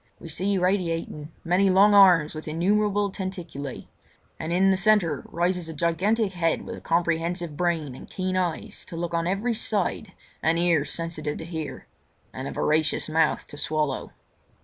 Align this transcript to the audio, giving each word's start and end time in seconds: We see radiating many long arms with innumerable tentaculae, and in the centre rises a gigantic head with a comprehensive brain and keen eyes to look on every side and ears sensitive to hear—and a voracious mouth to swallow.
We 0.19 0.29
see 0.29 0.57
radiating 0.57 1.31
many 1.45 1.69
long 1.69 1.93
arms 1.93 2.33
with 2.33 2.47
innumerable 2.47 3.11
tentaculae, 3.11 3.85
and 4.39 4.51
in 4.51 4.71
the 4.71 4.75
centre 4.75 5.21
rises 5.27 5.69
a 5.69 5.75
gigantic 5.75 6.31
head 6.33 6.63
with 6.63 6.75
a 6.75 6.81
comprehensive 6.81 7.55
brain 7.55 7.93
and 7.93 8.09
keen 8.09 8.35
eyes 8.35 8.83
to 8.85 8.95
look 8.95 9.13
on 9.13 9.27
every 9.27 9.53
side 9.53 10.13
and 10.41 10.57
ears 10.57 10.89
sensitive 10.89 11.37
to 11.37 11.45
hear—and 11.45 12.47
a 12.47 12.51
voracious 12.51 13.09
mouth 13.09 13.45
to 13.45 13.57
swallow. 13.59 14.11